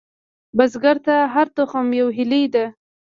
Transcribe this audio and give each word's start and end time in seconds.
بزګر 0.57 0.97
ته 1.05 1.15
هره 1.33 1.51
تخم 1.55 1.87
یوه 1.99 2.11
هیلې 2.17 2.43
ده 2.53 2.65